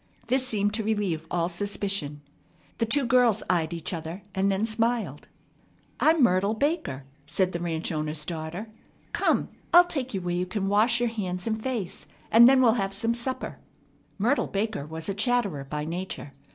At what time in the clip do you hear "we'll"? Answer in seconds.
12.63-12.81